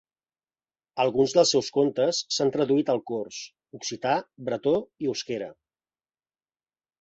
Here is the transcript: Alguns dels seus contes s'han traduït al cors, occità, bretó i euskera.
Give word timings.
Alguns 1.01 1.35
dels 1.37 1.51
seus 1.55 1.67
contes 1.75 2.21
s'han 2.37 2.53
traduït 2.55 2.89
al 2.93 3.01
cors, 3.11 3.43
occità, 3.81 4.15
bretó 4.49 4.75
i 5.05 5.11
euskera. 5.13 5.53